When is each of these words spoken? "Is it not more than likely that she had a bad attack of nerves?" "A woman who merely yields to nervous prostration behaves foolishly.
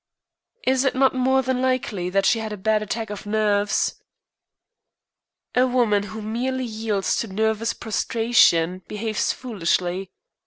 "Is 0.65 0.83
it 0.83 0.95
not 0.95 1.13
more 1.13 1.43
than 1.43 1.61
likely 1.61 2.09
that 2.09 2.25
she 2.25 2.39
had 2.39 2.51
a 2.51 2.57
bad 2.57 2.81
attack 2.81 3.11
of 3.11 3.27
nerves?" 3.27 4.01
"A 5.53 5.67
woman 5.67 6.01
who 6.01 6.23
merely 6.23 6.65
yields 6.65 7.15
to 7.17 7.27
nervous 7.27 7.73
prostration 7.73 8.81
behaves 8.87 9.31
foolishly. 9.31 10.09